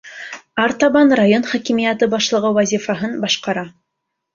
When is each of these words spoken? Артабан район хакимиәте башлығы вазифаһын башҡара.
Артабан 0.63 1.13
район 1.21 1.47
хакимиәте 1.51 2.11
башлығы 2.17 2.55
вазифаһын 2.59 3.19
башҡара. 3.27 3.73